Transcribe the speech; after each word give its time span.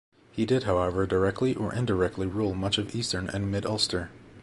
He 0.31 0.47
did 0.47 0.63
however 0.63 1.05
directly 1.05 1.53
or 1.53 1.71
indirectly 1.75 2.25
rule 2.25 2.55
much 2.55 2.79
of 2.79 2.95
eastern 2.95 3.29
and 3.29 3.51
mid-Ulster. 3.51 4.09